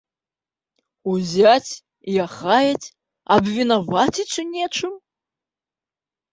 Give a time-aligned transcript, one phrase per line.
[1.11, 1.71] Узяць
[2.15, 2.89] і ахаяць,
[3.37, 4.93] абвінаваціць у нечым?